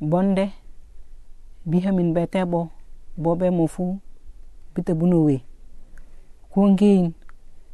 bonde 0.00 0.52
bihamin 1.66 2.14
bete 2.14 2.44
bo 2.44 2.68
bobe 3.16 3.50
mofu 3.50 3.98
bite 4.74 4.94
bunowe 4.94 5.42
kuongein 6.50 7.12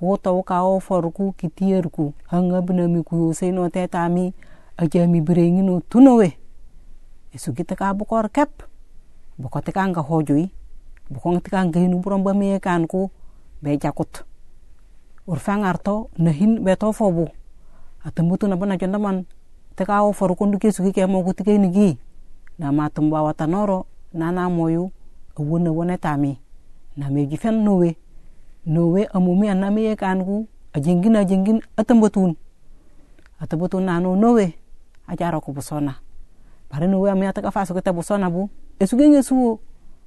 wota 0.00 0.32
wuka 0.32 0.62
o 0.62 0.80
forku 0.80 1.32
kitierku 1.32 2.12
hanga 2.26 2.62
binami 2.62 3.04
ku 3.04 3.30
seno 3.34 3.68
tetami 3.70 4.34
ajami 4.76 5.20
birengino 5.20 5.80
tunowe. 5.80 6.32
Isu 7.32 7.54
kita 7.54 7.78
ka 7.78 7.94
bukor 7.94 8.28
kep 8.28 8.50
buko 9.38 9.60
tika 9.64 9.86
nga 9.88 10.02
hojoi 10.02 10.50
buko 11.08 11.40
tika 11.40 11.64
nga 11.64 11.80
hinu 11.80 12.02
buron 12.02 12.20
bamiye 12.26 12.60
kanku 12.60 13.08
be 13.62 13.78
jakut 13.78 14.26
urfang 15.24 15.64
arto 15.64 16.10
nahin 16.18 16.60
beto 16.60 16.92
fobu 16.92 17.30
atambutu 18.04 18.48
na 18.48 18.56
bana 18.56 18.76
jondaman 18.76 19.24
tikawo 19.76 20.12
farkon 20.12 20.50
dukesu 20.50 20.82
kikemo 20.82 21.24
na 22.58 22.72
ma 22.72 22.90
tumba 22.90 23.22
watanoro 23.22 23.86
nana 24.14 24.48
moyu 24.50 24.90
awo 25.38 25.58
na 25.58 25.72
wone 25.72 25.96
tami. 25.98 26.38
Na 26.96 27.10
meju 27.10 27.36
fen 27.36 27.64
nowe 27.64 27.96
nowe 28.66 29.06
amumi 29.06 29.48
amomi 29.48 29.48
anamiye 29.48 29.96
kanku 29.96 30.46
ajengin 30.72 31.24
jingin 31.24 31.62
atambatun 31.76 32.36
atambatun 33.40 33.82
na 33.82 34.00
no 34.00 34.16
nowe 34.16 34.52
a 35.08 35.16
jaro 35.16 35.40
ku 35.40 35.52
busona 35.52 35.96
bare 36.70 36.86
nowe 36.86 37.10
ami 37.10 37.26
ataka 37.26 37.50
faso 37.50 37.74
kita 37.74 37.92
busona 37.92 38.30
bu. 38.30 38.48
Esugeng 38.78 39.14
esuwo 39.14 39.60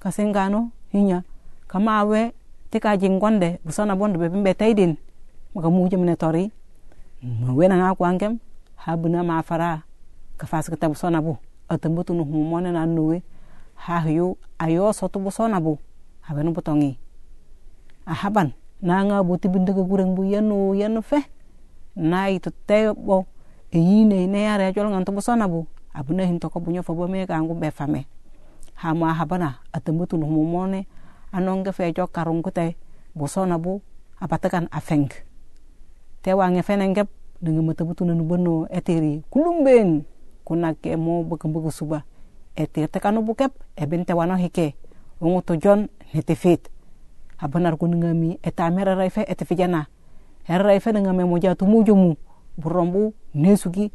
kasengano 0.00 0.70
hinya. 0.92 1.22
Kama 1.68 1.98
awe 1.98 2.32
tika 2.70 2.96
jingkonde 2.96 3.60
busona 3.64 3.96
bonde 3.96 4.18
bebimbe 4.18 4.54
taidin 4.54 4.96
maka 5.54 5.70
muje 5.70 5.96
mene 5.96 6.16
tori. 6.16 6.50
Nowe 7.22 7.68
nanga 7.68 7.94
kuangkem 7.94 8.38
habuna 8.86 9.22
ma 9.22 9.42
fara 9.42 9.84
ka 10.36 10.46
faso 10.46 10.72
kita 10.72 10.88
busona 10.88 11.20
bu. 11.20 11.36
Atambatu 11.68 12.14
no 12.14 12.24
humone 12.24 12.72
na 12.72 12.86
nowe 12.86 13.22
ha 13.74 14.00
hiyo 14.00 14.36
ayo 14.58 14.92
soto 14.92 15.20
busona 15.20 15.60
bu. 15.60 15.78
Habenu 16.20 16.52
butongi. 16.52 16.98
Ahaban 18.06 18.52
na 18.82 19.04
nga 19.04 19.22
buti 19.22 19.48
bindaga 19.48 19.82
gureng 19.82 20.14
bu 20.16 20.24
yanu 20.24 20.74
yanu 20.74 21.02
fe. 21.02 21.28
Na 21.96 22.30
itu 22.30 22.50
te 22.66 22.90
bo 22.96 23.26
eyine 23.72 24.26
ne 24.26 24.48
yare 24.48 24.72
jol 24.72 24.88
ngan 24.88 25.04
to 25.04 25.12
busona 25.12 25.48
bu. 25.48 25.66
Abuna 25.92 26.24
hin 26.24 26.40
to 26.40 26.48
ko 26.48 26.60
bunyo 26.60 26.82
fo 26.82 26.94
bo 26.94 27.06
me 27.06 27.26
ka 27.26 27.36
ngu 27.36 27.54
be 27.54 27.70
fame 27.70 28.06
ha 28.80 28.94
ma 28.94 29.12
habana 29.12 29.60
humone 30.10 30.86
anonge 31.32 31.72
fe 31.72 31.92
jo 31.92 32.06
karung 32.06 32.42
kute 32.42 32.76
busona 33.14 33.58
bu 33.58 33.82
apatakan 34.20 34.68
afeng. 34.72 35.10
Te 36.22 36.32
wange 36.32 36.62
fenengep 36.62 37.08
dengan 37.40 37.64
matabutu 37.64 38.04
nanu 38.04 38.24
bono 38.24 38.68
eteri 38.68 39.24
kulumben. 39.32 40.04
Kuna 40.44 40.76
ke 40.76 40.96
mo 40.96 41.24
bukan 41.24 41.48
buku 41.52 41.72
suba. 41.72 42.04
Ete 42.54 42.84
te 42.86 42.98
kanu 43.00 43.24
bukep 43.24 43.52
eben 43.76 44.04
te 44.04 44.12
wano 44.12 44.36
hike 44.36 44.76
to 45.20 45.52
jon 45.56 45.88
nete 46.12 46.34
fit. 46.36 46.68
Habanar 47.40 47.80
ku 47.80 47.88
ngami 47.88 48.38
eta 48.44 48.68
mera 48.70 48.94
raife 48.94 49.24
ete 49.24 49.44
fijana 49.44 49.88
her 50.44 50.60
raife 50.60 50.92
nga 50.92 51.12
me 51.12 51.24
moja 51.24 51.56
tu 51.56 51.64
mujo 51.64 51.94
mu 51.96 52.14
burombu 52.58 53.14
nesugi. 53.34 53.90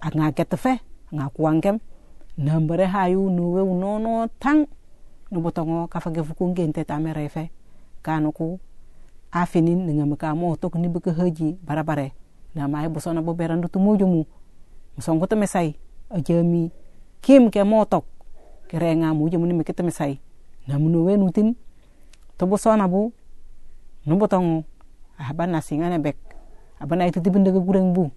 Nga 0.00 0.32
kete 0.32 0.56
fe 0.56 0.80
nga 1.12 1.28
kuangkem 1.28 1.78
nambare 2.38 2.86
hayu 2.88 3.28
nuwe 3.30 3.60
unono 3.60 4.28
tang. 4.38 4.66
No 5.30 5.40
botongo 5.40 5.86
kafage 5.88 6.22
fuku 6.22 6.48
ngente 6.48 6.84
ta 6.84 6.98
mera 6.98 7.20
raife 7.20 7.50
kanu 8.02 8.32
ku 8.32 8.60
afinin 9.32 9.90
nga 9.90 10.06
meka 10.06 10.34
mo 10.34 10.54
tok 10.56 10.78
ni 10.78 10.88
haji 10.88 11.58
barabare 11.66 12.12
na 12.54 12.68
mai 12.68 12.88
bosona 12.88 13.22
bo 13.22 13.34
berandu 13.34 13.68
tu 13.68 13.78
mujo 13.78 14.06
mu 14.06 14.24
musongo 14.96 15.26
te 15.26 15.36
mesai 15.36 15.74
ajami 16.10 16.70
kim 17.20 17.50
ke 17.50 17.60
motok 17.64 18.06
kere 18.70 18.94
nga 18.96 19.14
mujo 19.14 19.38
mu 19.38 19.46
ni 19.46 19.54
mekete 19.54 19.82
mesai 19.82 20.20
na 20.66 20.78
muno 20.78 21.04
we 21.04 21.16
nutin 21.16 21.54
to 22.38 22.46
bosona 22.46 22.88
bu. 22.88 23.12
No 24.04 24.20
botong 24.20 24.68
abana 25.16 25.64
singane 25.64 25.96
bek 25.96 26.20
abana 26.76 27.08
itu 27.08 27.24
tibin 27.24 27.40
daga 27.40 27.56
gureng 27.56 27.96
bu. 27.96 28.12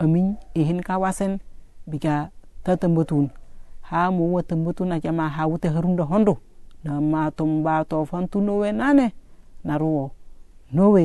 Amin 0.00 0.40
ihin 0.56 0.80
kawasen 0.80 1.44
biga 1.84 2.32
tatambutun 2.64 3.28
ha 3.84 4.08
mu 4.08 4.32
wa 4.32 4.40
tambutun 4.40 4.96
aja 4.96 5.12
ma 5.12 5.28
ha 5.28 5.44
wute 5.44 5.68
harunda 5.68 6.08
hondo. 6.08 6.40
Na 6.80 7.00
ma 7.04 7.28
tomba 7.28 7.84
to 7.84 8.00
fantu 8.08 8.40
no 8.40 8.64
we 8.64 8.72
nane. 8.72 9.12
Na 9.60 9.76
no 9.76 10.96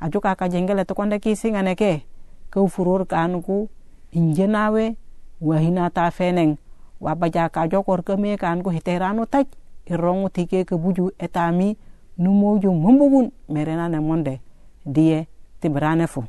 acu 0.00 0.20
kaka 0.20 0.48
jengele 0.48 0.84
tokonde 0.84 1.18
kisinganeke 1.18 2.06
keufuror 2.52 3.06
kanku 3.06 3.68
injenawe 4.12 4.96
wahina 5.40 5.90
ta 5.90 6.10
feneng. 6.10 6.56
Wabaja 7.00 7.48
kajo 7.48 7.82
korkeme 7.82 8.36
kanku 8.36 8.70
hiterano 8.70 9.26
taj 9.26 9.46
irongu 9.86 10.28
tike 10.28 10.64
kebuju 10.64 11.12
etami 11.18 11.76
numuju 12.18 12.72
membugun 12.72 13.30
merena 13.48 13.88
nemonde 13.88 14.40
die 14.86 15.26
tibranefu 15.60 16.24